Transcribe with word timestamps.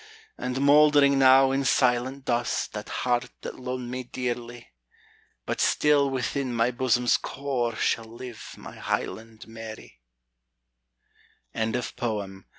And 0.35 0.59
mould'ring 0.61 1.19
now 1.19 1.51
in 1.51 1.63
silent 1.63 2.25
dust 2.25 2.73
That 2.73 2.89
heart 2.89 3.29
that 3.43 3.59
lo'ed 3.59 3.81
me 3.81 4.01
dearly! 4.03 4.67
But 5.45 5.61
still 5.61 6.09
within 6.09 6.55
my 6.55 6.71
bosom's 6.71 7.17
core 7.17 7.75
Shall 7.75 8.05
live 8.05 8.55
my 8.57 8.77
Highland 8.77 9.47
Mary. 9.47 9.99
ROBERT 11.53 11.93
BURNS. 11.97 12.45